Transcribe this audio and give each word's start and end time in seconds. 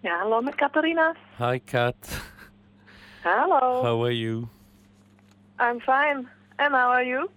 Ja, 0.00 0.18
hallo 0.18 0.40
met 0.40 0.54
Katarina. 0.54 1.14
Hi, 1.38 1.58
Kat. 1.58 1.96
Hello. 3.22 3.82
How 3.82 4.04
are 4.04 4.12
you? 4.12 4.48
I'm 5.58 5.80
fine. 5.80 6.28
And 6.58 6.74
how 6.74 6.90
are 6.90 7.04
you? 7.04 7.28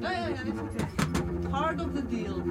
Ja, 0.00 0.10
ja, 0.10 0.26
ja, 0.28 0.42
is 0.44 0.60
oké. 0.60 0.84
Hard 1.50 1.80
of 1.80 1.92
the 1.94 2.02
deal. 2.08 2.42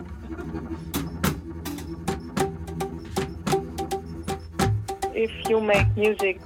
If 5.14 5.32
you 5.50 5.62
make 5.62 5.88
music, 5.96 6.39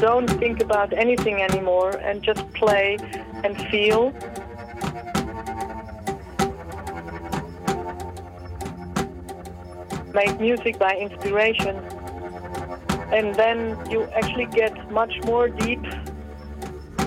don't 0.00 0.30
think 0.38 0.62
about 0.62 0.92
anything 0.92 1.40
anymore 1.42 1.96
and 1.98 2.22
just 2.22 2.52
play 2.52 2.98
and 3.44 3.56
feel. 3.70 4.12
Make 10.14 10.40
music 10.40 10.78
by 10.78 10.96
inspiration. 10.96 11.76
And 13.12 13.34
then 13.34 13.78
you 13.90 14.04
actually 14.14 14.46
get 14.46 14.90
much 14.90 15.12
more 15.24 15.48
deep 15.48 15.84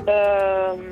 um, 0.08 0.90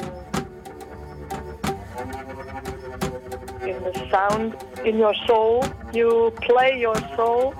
in 3.61 3.77
the 3.83 4.07
sound, 4.09 4.55
in 4.85 4.97
your 4.97 5.16
soul. 5.27 5.66
You 5.93 6.33
play 6.41 6.79
your 6.79 6.95
soul. 7.16 7.53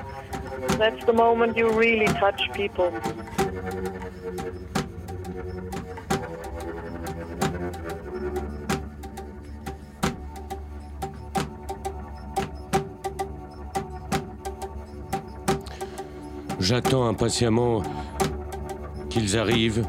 That's 0.77 1.03
the 1.05 1.13
moment 1.13 1.57
you 1.57 1.71
really 1.71 2.07
touch 2.07 2.41
people. 2.53 2.91
J'attends 16.61 17.07
impatiemment 17.07 17.81
qu'ils 19.09 19.35
arrivent 19.35 19.84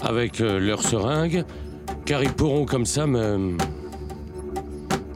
avec 0.00 0.40
euh, 0.40 0.58
leur 0.58 0.82
seringue, 0.82 1.44
car 2.04 2.24
ils 2.24 2.32
pourront 2.32 2.66
comme 2.66 2.84
ça 2.84 3.06
me 3.06 3.56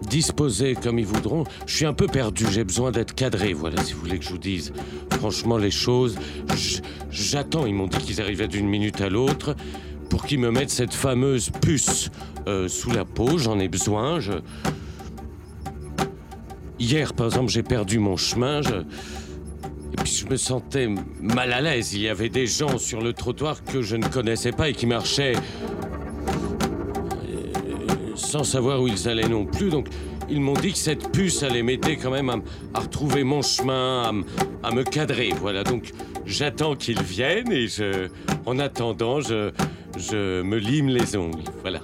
disposer 0.09 0.77
comme 0.77 1.01
ils 1.01 1.07
voudront. 1.07 1.43
Je 1.67 1.75
suis 1.75 1.85
un 1.85 1.95
peu 1.95 2.07
perdu, 2.07 2.47
j'ai 2.49 2.63
besoin 2.63 2.93
d'être 2.93 3.13
cadré, 3.13 3.53
voilà, 3.55 3.83
si 3.83 3.95
vous 3.95 4.01
voulez 4.01 4.21
que 4.21 4.25
je 4.25 4.31
vous 4.31 4.39
dise. 4.39 4.73
Franchement, 5.19 5.59
les 5.59 5.73
choses, 5.73 6.17
j'attends, 7.11 7.67
ils 7.67 7.75
m'ont 7.75 7.89
dit 7.89 7.99
qu'ils 7.99 8.21
arrivaient 8.21 8.49
d'une 8.49 8.69
minute 8.69 9.01
à 9.01 9.09
l'autre, 9.09 9.57
pour 10.11 10.27
qu'ils 10.27 10.39
me 10.39 10.53
mettent 10.53 10.71
cette 10.71 10.95
fameuse 10.95 11.51
puce 11.61 12.09
euh, 12.47 12.69
sous 12.69 12.93
la 12.93 13.05
peau, 13.05 13.37
j'en 13.37 13.59
ai 13.59 13.67
besoin, 13.67 14.21
je... 14.21 14.33
Hier, 16.83 17.15
par 17.15 17.27
exemple, 17.27 17.49
j'ai 17.49 17.63
perdu 17.63 18.01
mon 18.01 18.17
chemin. 18.17 18.61
Et 18.61 19.97
puis 20.03 20.13
je 20.13 20.27
me 20.27 20.37
sentais 20.37 20.89
mal 21.21 21.53
à 21.53 21.61
l'aise. 21.61 21.95
Il 21.95 22.01
y 22.01 22.09
avait 22.09 22.29
des 22.29 22.49
gens 22.49 22.77
sur 22.77 23.01
le 23.01 23.13
trottoir 23.13 23.63
que 23.63 23.83
je 23.83 23.95
ne 23.95 24.09
connaissais 24.09 24.51
pas 24.51 24.69
et 24.69 24.73
qui 24.73 24.87
marchaient 24.87 25.35
euh, 27.29 27.53
sans 28.17 28.43
savoir 28.43 28.83
où 28.83 28.89
ils 28.89 29.09
allaient 29.09 29.29
non 29.29 29.47
plus. 29.47 29.71
Donc 29.71 29.87
ils 30.29 30.41
m'ont 30.41 30.55
dit 30.55 30.73
que 30.73 30.79
cette 30.79 31.13
puce 31.13 31.45
allait 31.45 31.63
m'aider 31.63 31.97
quand 31.97 32.11
même 32.11 32.31
à, 32.75 32.81
retrouver 32.81 33.23
mon 33.23 33.43
chemin, 33.43 34.25
à, 34.65 34.73
me 34.73 34.83
cadrer. 34.83 35.31
Voilà, 35.41 35.63
donc 35.63 35.93
j'attends 36.27 36.75
qu'ils 36.75 37.03
viennent 37.03 37.53
et 37.53 37.69
je, 37.69 38.09
en 38.45 38.59
attendant, 38.59 39.21
je 39.21 40.43
me 40.43 40.57
lime 40.57 40.89
les 40.89 41.15
ongles. 41.15 41.45
Voilà. 41.61 41.79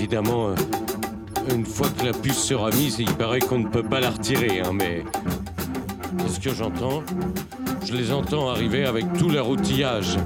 Évidemment, 0.00 0.48
euh, 0.48 0.54
une 1.54 1.66
fois 1.66 1.86
que 1.90 2.06
la 2.06 2.14
puce 2.14 2.42
sera 2.42 2.70
mise, 2.70 2.98
il 2.98 3.12
paraît 3.16 3.40
qu'on 3.40 3.58
ne 3.58 3.68
peut 3.68 3.82
pas 3.82 4.00
la 4.00 4.08
retirer, 4.08 4.60
hein, 4.60 4.70
mais 4.72 5.04
qu'est-ce 6.16 6.40
que 6.40 6.54
j'entends? 6.54 7.02
Je 7.84 7.92
les 7.92 8.10
entends 8.10 8.48
arriver 8.48 8.86
avec 8.86 9.12
tout 9.18 9.28
leur 9.28 9.50
outillage. 9.50 10.16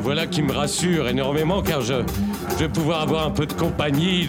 Voilà 0.00 0.26
qui 0.26 0.40
me 0.40 0.50
rassure 0.50 1.08
énormément 1.08 1.62
car 1.62 1.82
je, 1.82 1.94
vais 2.58 2.68
pouvoir 2.70 3.02
avoir 3.02 3.26
un 3.26 3.30
peu 3.30 3.44
de 3.44 3.52
compagnie. 3.52 4.26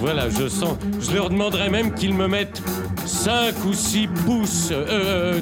Voilà, 0.00 0.30
je 0.30 0.48
sens... 0.48 0.78
Je 1.00 1.12
leur 1.12 1.28
demanderai 1.28 1.68
même 1.68 1.92
qu'ils 1.92 2.14
me 2.14 2.26
mettent 2.26 2.62
5 3.04 3.54
ou 3.66 3.74
6 3.74 4.06
pouces... 4.24 4.70
euh, 4.72 5.40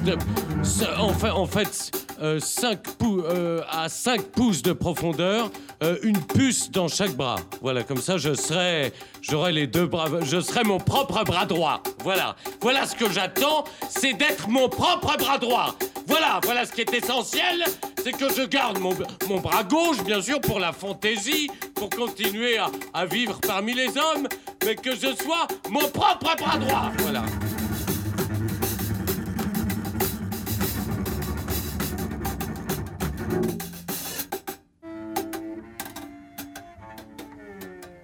enfin, 0.99 1.31
en 1.31 1.47
fait, 1.47 1.93
5 2.41 2.83
pou- 2.99 3.23
euh, 3.25 3.61
à 3.71 3.89
5 3.89 4.23
pouces 4.23 4.63
de 4.63 4.73
profondeur, 4.73 5.51
euh, 5.83 5.97
une 6.03 6.19
puce 6.21 6.71
dans 6.71 6.89
chaque 6.89 7.13
bras. 7.13 7.37
Voilà, 7.61 7.83
comme 7.83 8.01
ça, 8.01 8.17
je 8.19 8.35
serai, 8.35 8.93
j'aurai 9.23 9.53
les 9.53 9.67
deux 9.67 9.87
bras, 9.87 10.07
je 10.23 10.41
serai 10.41 10.65
mon 10.65 10.79
propre 10.79 11.23
bras 11.25 11.47
droit. 11.47 11.83
Voilà, 12.03 12.37
voilà 12.61 12.87
ce 12.87 12.95
que 12.97 13.11
j'attends, 13.11 13.65
c'est 13.89 14.15
d'être 14.15 14.49
mon 14.49 14.69
propre 14.69 15.17
bras 15.19 15.39
droit. 15.39 15.75
Voilà, 16.07 16.41
voilà 16.45 16.65
ce 16.65 16.73
qui 16.73 16.83
est 16.83 16.95
essentiel, 16.95 17.65
c'est 18.03 18.13
que 18.13 18.33
je 18.33 18.43
garde 18.47 18.79
mon, 18.79 18.95
mon 19.29 19.41
bras 19.41 19.65
gauche, 19.65 20.03
bien 20.05 20.23
sûr, 20.23 20.41
pour 20.41 20.61
la 20.61 20.73
fantaisie, 20.73 21.51
pour 21.75 21.91
continuer 21.91 22.59
à, 22.59 22.71
à 22.95 23.07
vivre 23.07 23.39
parmi 23.47 23.75
les 23.75 23.89
hommes, 23.89 24.29
mais 24.65 24.77
que 24.77 24.93
je 24.95 25.15
sois 25.23 25.47
mon 25.69 25.89
propre 25.89 26.37
bras 26.39 26.59
droit. 26.59 26.93
Voilà. 26.99 27.23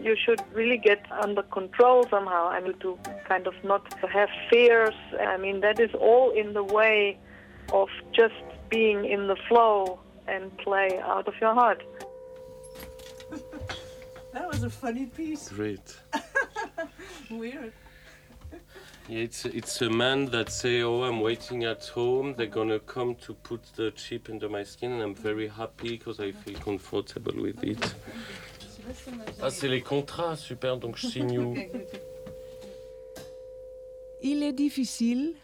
You 0.03 0.17
should 0.17 0.41
really 0.53 0.79
get 0.79 1.05
under 1.11 1.43
control 1.43 2.05
somehow. 2.11 2.49
I 2.49 2.61
mean, 2.61 2.75
to 2.81 2.99
kind 3.25 3.47
of 3.47 3.55
not 3.63 3.93
have 4.03 4.29
fears. 4.51 4.95
I 5.21 5.37
mean, 5.37 5.61
that 5.61 5.79
is 5.79 5.95
all 5.95 6.31
in 6.31 6.53
the 6.55 6.65
way 6.65 7.19
of 7.73 7.89
just 8.13 8.35
being 8.69 9.05
in 9.05 9.29
the 9.29 9.37
flow 9.49 10.01
and 10.27 10.57
play 10.59 11.01
out 11.03 11.29
of 11.29 11.35
your 11.41 11.55
heart. 11.55 11.83
That 14.33 14.49
was 14.49 14.63
a 14.63 14.71
funny 14.71 15.05
piece. 15.07 15.51
Great. 15.51 15.95
Weird. 17.31 17.73
Yeah, 19.09 19.19
It's 19.19 19.45
it's 19.45 19.83
a 19.83 19.91
man 19.91 20.27
that 20.27 20.51
say, 20.51 20.81
"Oh, 20.83 21.03
I'm 21.03 21.21
waiting 21.21 21.65
at 21.65 21.87
home. 21.89 22.35
They're 22.35 22.47
gonna 22.47 22.79
come 22.79 23.15
to 23.27 23.35
put 23.35 23.63
the 23.77 23.91
chip 23.91 24.31
under 24.31 24.49
my 24.49 24.63
skin, 24.63 24.93
and 24.93 25.03
I'm 25.03 25.15
very 25.15 25.49
happy 25.49 25.99
because 25.99 26.19
I 26.19 26.33
feel 26.33 26.59
comfortable 26.61 27.43
with 27.43 27.63
it." 27.63 27.95
Ah, 29.41 29.51
c'est 29.51 29.69
les 29.69 29.81
contrats, 29.83 30.37
super. 30.37 30.77
Donc 30.77 30.97
je 30.97 31.07
signe 31.07 31.39
où 31.39 31.55
Il 34.23 34.43
est 34.43 34.53
difficile 34.53 35.35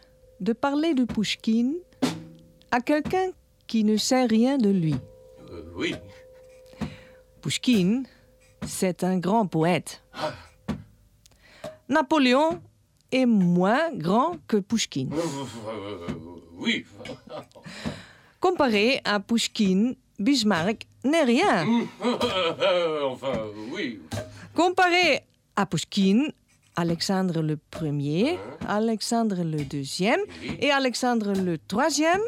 de 0.40 0.52
parler 0.52 0.94
de 0.94 1.04
Pushkin 1.04 1.72
à 2.70 2.80
quelqu'un 2.80 3.30
qui 3.66 3.82
ne 3.84 3.96
sait 3.96 4.24
rien 4.24 4.56
de 4.58 4.70
lui. 4.70 4.94
Euh, 5.50 5.64
Oui. 5.76 5.94
Pushkin, 7.42 8.02
c'est 8.66 9.02
un 9.04 9.18
grand 9.18 9.46
poète. 9.46 10.02
Napoléon 11.88 12.60
est 13.10 13.26
moins 13.26 13.92
grand 13.94 14.36
que 14.46 14.58
Pushkin. 14.58 15.08
Euh, 15.12 16.06
oui. 16.56 16.84
Comparé 18.40 19.00
à 19.04 19.18
Pushkin, 19.20 19.94
Bismarck 20.18 20.86
n'est 21.04 21.24
rien. 21.24 21.66
enfin, 23.04 23.32
oui. 23.72 24.00
Comparé 24.54 25.22
à 25.54 25.64
Pushkin, 25.66 26.28
Alexandre 26.74 27.40
le 27.40 27.56
Premier, 27.56 28.38
Alexandre 28.66 29.42
le 29.44 29.64
Deuxième 29.64 30.20
et 30.60 30.70
Alexandre 30.70 31.32
le 31.32 31.58
Troisième 31.58 32.22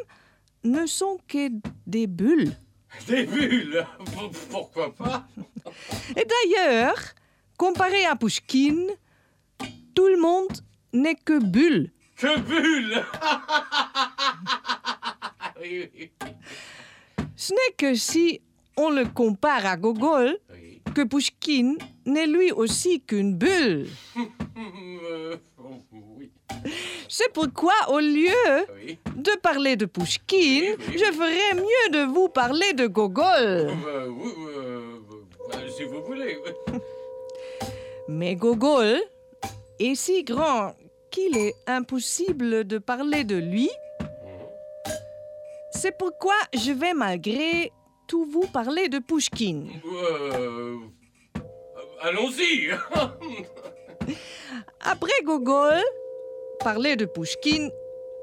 ne 0.65 0.87
sont 0.87 1.19
que 1.27 1.49
des 1.87 2.07
bulles. 2.07 2.57
Des 3.07 3.25
bulles? 3.25 3.87
Pourquoi 4.51 4.93
pas? 4.93 5.25
Et 6.17 6.27
d'ailleurs, 6.27 6.97
comparé 7.57 8.05
à 8.05 8.17
Pushkin, 8.17 8.87
tout 9.95 10.09
le 10.09 10.21
monde 10.21 10.59
n'est 10.93 11.15
que 11.15 11.39
bulle. 11.41 11.93
Que 12.17 12.27
oui, 15.61 15.91
oui. 15.95 16.11
Ce 17.41 17.55
n'est 17.55 17.75
que 17.79 17.95
si 17.95 18.43
on 18.77 18.91
le 18.91 19.07
compare 19.07 19.65
à 19.65 19.79
Gogol 19.79 20.37
que 20.95 21.05
Pushkin 21.05 21.77
n'est 22.05 22.27
lui 22.27 22.53
aussi 22.53 23.01
qu'une 23.01 23.35
bulle. 23.35 23.87
C'est 27.09 27.33
pourquoi, 27.33 27.73
au 27.89 27.99
lieu 27.99 28.29
Oui. 28.85 28.99
de 29.17 29.31
parler 29.41 29.77
de 29.77 29.87
Oui, 29.97 30.77
oui. 30.87 30.99
je 30.99 31.13
ferais 31.13 31.55
mieux 31.55 31.99
de 31.99 32.13
vous 32.13 32.29
parler 32.29 32.75
de 32.75 32.87
Gogol. 32.87 33.25
Euh, 33.25 33.71
euh, 33.87 34.99
euh, 35.55 35.69
si 35.75 35.85
vous 35.85 36.03
voulez. 36.03 36.37
Mais 38.07 38.35
Gogol 38.35 39.01
est 39.79 39.95
si 39.95 40.25
grand 40.25 40.75
qu'il 41.11 41.39
est 41.39 41.55
impossible 41.67 42.65
de 42.65 42.77
parler 42.77 43.25
de 43.25 43.37
lui. 43.37 43.71
C'est 45.81 45.97
pourquoi 45.97 46.35
je 46.53 46.73
vais 46.73 46.93
malgré 46.93 47.73
tout 48.07 48.27
vous 48.27 48.47
parler 48.49 48.89
de 48.91 48.99
Pushkin. 48.99 49.65
Euh, 49.87 50.77
Allons-y. 52.03 52.71
Après 54.81 55.23
Gogol, 55.25 55.81
parler 56.59 56.97
de 56.97 57.07
Pushkin 57.07 57.71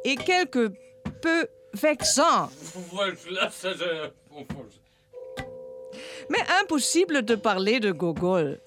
est 0.03 0.17
quelque 0.23 0.71
peu 1.19 1.47
vexant, 1.73 2.49
mais 6.29 6.39
impossible 6.61 7.23
de 7.23 7.33
parler 7.33 7.79
de 7.79 7.91
Gogol. 7.91 8.59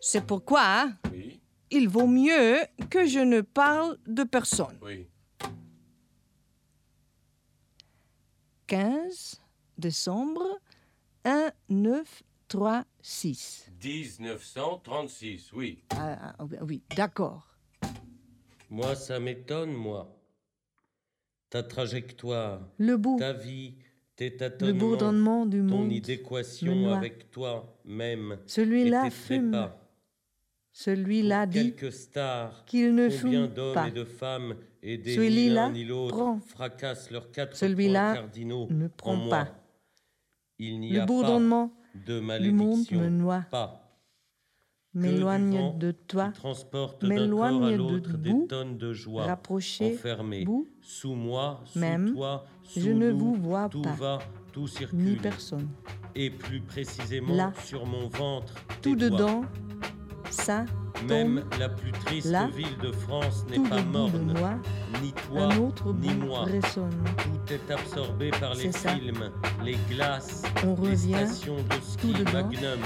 C'est 0.00 0.24
pourquoi 0.24 0.86
Oui, 1.12 1.40
il 1.70 1.90
vaut 1.90 2.06
mieux 2.06 2.56
que 2.88 3.04
je 3.06 3.20
ne 3.20 3.42
parle 3.42 3.98
de 4.06 4.24
personne. 4.24 4.78
oui. 4.82 5.06
15 8.70 9.42
décembre 9.78 10.44
1 11.24 11.50
9 11.70 12.22
3 12.46 12.84
6. 13.02 13.68
1936, 13.82 15.52
oui. 15.54 15.82
Ah, 15.90 16.36
ah, 16.38 16.44
oui, 16.62 16.80
d'accord. 16.94 17.48
Moi, 18.70 18.94
ça 18.94 19.18
m'étonne, 19.18 19.72
moi. 19.72 20.16
Ta 21.48 21.64
trajectoire, 21.64 22.60
Le 22.78 22.96
bout, 22.96 23.18
ta 23.18 23.32
vie, 23.32 23.74
tes 24.14 24.30
le 24.30 24.36
tâtonnements, 24.36 24.78
bourdonnement 24.78 25.46
du 25.46 25.58
ton 25.58 25.64
monde. 25.64 25.92
idéquation 25.92 26.92
avec 26.92 27.28
toi-même. 27.32 28.38
Celui-là 28.46 29.10
fume, 29.10 29.50
trépas. 29.50 29.80
celui-là 30.70 31.46
dit 31.46 31.74
Quelques 31.74 31.92
stars, 31.92 32.64
qu'il 32.66 32.94
ne 32.94 33.08
combien 33.08 33.18
fume 33.18 33.46
d'hommes 33.48 33.74
pas. 33.74 33.88
et 33.88 33.90
de 33.90 34.04
femmes 34.04 34.54
Celui-là 34.82 35.70
ni 35.70 35.84
ni 35.84 36.08
prend. 36.08 36.40
fracassent 36.40 37.10
leurs 37.10 37.30
quatre 37.30 37.56
Celui-là 37.56 38.26
ne 38.44 38.86
en 38.86 38.88
prend 38.96 39.28
pas. 39.28 39.48
Il 40.58 40.80
n'y 40.80 40.92
Le 40.92 41.02
a 41.02 41.06
bourdonnement 41.06 41.68
pas 41.68 41.74
de 42.06 42.14
du 42.18 42.20
monde 42.20 42.26
malédiction. 42.26 43.00
me 43.00 43.08
noie, 43.08 43.44
Pas. 43.50 43.98
m'éloigne 44.94 45.78
de 45.78 45.90
toi, 45.92 46.32
m'éloigne 47.02 47.70
de 47.72 47.76
l'autre 47.76 48.16
des 48.18 48.46
tonnes 48.48 48.76
de 48.78 48.92
joie. 48.92 49.24
rapproché, 49.24 49.94
enfermés 49.94 50.44
vous, 50.44 50.66
sous 50.82 51.14
moi, 51.14 51.60
sous 51.66 51.78
même, 51.78 52.12
toi, 52.12 52.46
sous 52.62 52.80
je 52.80 52.90
ne 52.90 53.10
nous, 53.10 53.18
vous 53.18 53.34
vois 53.36 53.68
tout 53.68 53.82
pas, 53.82 53.92
va, 53.94 54.18
tout 54.52 54.62
ni 54.62 54.68
circule. 54.68 55.18
personne. 55.18 55.68
Et 56.14 56.30
plus 56.30 56.60
précisément 56.60 57.34
Là, 57.34 57.52
sur 57.64 57.86
mon 57.86 58.08
ventre, 58.08 58.54
Tout 58.82 58.96
dedans, 58.96 59.42
ça 60.30 60.64
Même 61.08 61.42
la 61.58 61.68
plus 61.68 61.92
triste 61.92 62.26
là, 62.30 62.48
ville 62.54 62.76
de 62.82 62.92
France 62.92 63.44
n'est 63.50 63.68
pas 63.68 63.80
morne. 63.82 64.34
moi, 64.38 64.52
Ni 65.02 65.12
toi, 65.12 65.44
un 65.52 65.56
autre 65.58 65.92
ni 65.92 66.12
moi. 66.14 66.44
résonne. 66.44 66.90
Tout 67.18 67.52
est 67.52 67.70
absorbé 67.72 68.30
par 68.32 68.54
les 68.54 68.70
ça. 68.72 68.90
films, 68.90 69.30
les 69.64 69.76
glaces, 69.90 70.42
On 70.64 70.74
les 70.82 70.90
revient, 70.90 71.26
stations 71.26 71.56
de 71.56 71.82
ski 71.82 72.12
tout. 72.12 72.32
Magnum, 72.32 72.80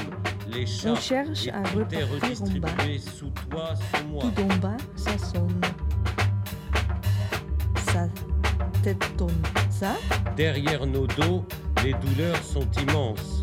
les 0.49 0.67
chats. 0.67 0.93
on 0.93 0.97
cherche 0.97 1.47
et 1.47 1.51
à 1.51 1.63
tout 1.63 1.81
est 1.93 2.05
repartir 2.05 2.07
en 2.07 2.17
bas. 2.17 2.69
redistribué 2.69 2.99
sous 2.99 3.31
toi, 3.51 3.75
sous 3.77 4.07
moi. 4.09 4.23
Tout 4.23 4.43
en 4.43 4.57
bas, 4.59 4.77
ça 4.97 5.19
sonne. 5.19 5.61
Sa 7.87 8.07
tête 8.83 9.17
tombe. 9.17 9.31
Ça, 9.71 9.95
Derrière 10.37 10.87
nos 10.87 11.07
dos, 11.07 11.45
les 11.85 11.95
douleurs 11.95 12.43
sont 12.43 12.67
immenses. 12.89 13.43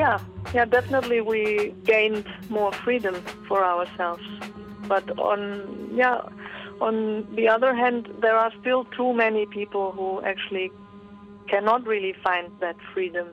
Yeah, 0.00 0.18
yeah, 0.54 0.64
definitely 0.64 1.20
we 1.20 1.74
gained 1.84 2.24
more 2.48 2.72
freedom 2.72 3.16
for 3.46 3.62
ourselves. 3.62 4.22
But 4.88 5.04
on, 5.18 5.90
yeah, 5.94 6.22
on 6.80 7.28
the 7.36 7.48
other 7.48 7.74
hand, 7.74 8.08
there 8.22 8.34
are 8.34 8.50
still 8.62 8.84
too 8.96 9.12
many 9.12 9.44
people 9.44 9.92
who 9.92 10.22
actually 10.22 10.72
cannot 11.50 11.86
really 11.86 12.14
find 12.24 12.50
that 12.60 12.76
freedom. 12.94 13.26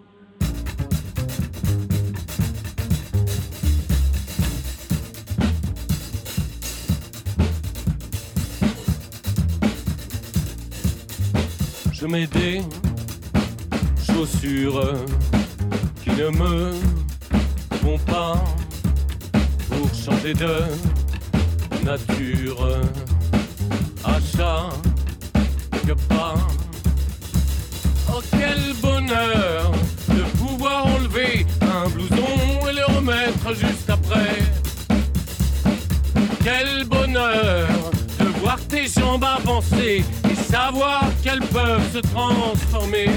Je 11.93 12.05
mets 12.07 12.27
des 12.27 12.61
chaussures 14.05 15.05
ne 16.17 16.29
me 16.29 16.71
vont 17.83 17.99
pas 17.99 18.43
pour 19.69 19.87
changer 19.93 20.33
de 20.33 20.55
nature. 21.85 22.67
À 24.03 24.17
chaque 24.35 25.95
pas, 26.09 26.35
oh 28.09 28.21
quel 28.31 28.73
bonheur 28.81 29.71
de 30.09 30.23
pouvoir 30.37 30.87
enlever 30.87 31.45
un 31.61 31.87
blouson 31.89 32.67
et 32.67 32.73
le 32.73 32.95
remettre 32.95 33.53
juste 33.53 33.89
après. 33.89 34.39
Quel 36.43 36.85
bonheur 36.85 37.67
de 38.19 38.25
voir 38.39 38.59
tes 38.67 38.87
jambes 38.87 39.23
avancer 39.23 40.03
et 40.31 40.35
savoir 40.35 41.03
qu'elles 41.21 41.41
peuvent 41.41 41.93
se 41.93 41.99
transformer. 41.99 43.09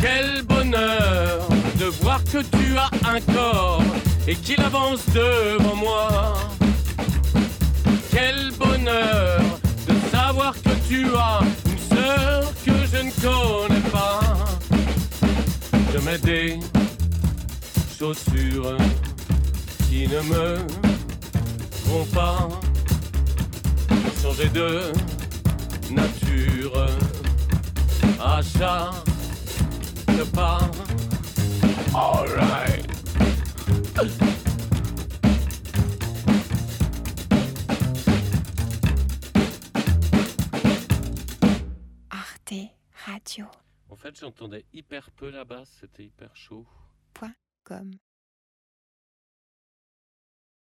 Quel 0.00 0.42
bonheur 0.42 1.55
de 1.78 1.86
voir 2.00 2.22
que 2.24 2.38
tu 2.38 2.76
as 2.78 2.90
un 3.08 3.20
corps 3.20 3.82
et 4.26 4.34
qu'il 4.34 4.60
avance 4.60 5.04
devant 5.14 5.76
moi. 5.76 6.34
Quel 8.10 8.52
bonheur 8.52 9.40
de 9.86 9.94
savoir 10.10 10.54
que 10.54 10.70
tu 10.88 11.06
as 11.14 11.40
une 11.66 11.96
sœur 11.96 12.52
que 12.64 12.72
je 12.92 13.02
ne 13.02 13.10
connais 13.20 13.90
pas. 13.90 14.20
Je 15.92 15.98
mets 15.98 16.18
des 16.18 16.58
chaussures 17.98 18.76
qui 19.88 20.08
ne 20.08 20.20
me 20.22 20.56
vont 21.86 22.04
pas 22.06 22.48
changer 24.22 24.48
de 24.48 24.92
nature 25.90 26.86
à 28.18 28.40
chaque 28.42 29.06
pas. 30.32 30.60
Alright. 31.96 32.86
Arte 42.10 42.52
Radio. 43.06 43.46
En 43.88 43.96
fait, 43.96 44.14
j'entendais 44.20 44.66
hyper 44.74 45.10
peu 45.10 45.30
la 45.30 45.46
basse, 45.46 45.74
c'était 45.80 46.04
hyper 46.04 46.36
chaud. 46.36 46.66
Point 47.14 47.32
com. 47.64 47.90